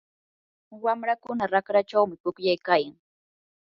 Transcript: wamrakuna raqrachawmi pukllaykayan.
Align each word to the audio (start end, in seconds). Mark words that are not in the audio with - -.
wamrakuna 0.83 1.43
raqrachawmi 1.53 2.15
pukllaykayan. 2.21 2.93